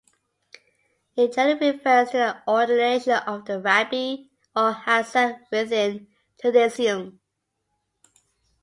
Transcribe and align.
It 1.15 1.35
generally 1.35 1.73
refers 1.73 2.09
to 2.09 2.17
the 2.47 2.51
ordination 2.51 3.13
of 3.17 3.47
a 3.47 3.59
rabbi 3.59 4.15
or 4.55 4.73
hazzan 4.73 5.41
within 5.51 6.07
Judaism. 6.41 7.19